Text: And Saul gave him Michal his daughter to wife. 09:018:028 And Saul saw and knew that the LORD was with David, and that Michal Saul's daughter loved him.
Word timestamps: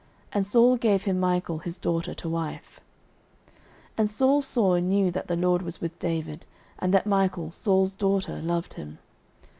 And 0.33 0.47
Saul 0.47 0.77
gave 0.77 1.03
him 1.03 1.19
Michal 1.19 1.59
his 1.59 1.77
daughter 1.77 2.15
to 2.15 2.27
wife. 2.27 2.81
09:018:028 3.49 3.59
And 3.99 4.09
Saul 4.09 4.41
saw 4.41 4.73
and 4.73 4.89
knew 4.89 5.11
that 5.11 5.27
the 5.27 5.35
LORD 5.35 5.61
was 5.61 5.79
with 5.79 5.99
David, 5.99 6.47
and 6.79 6.91
that 6.91 7.05
Michal 7.05 7.51
Saul's 7.51 7.93
daughter 7.93 8.41
loved 8.41 8.73
him. 8.73 8.97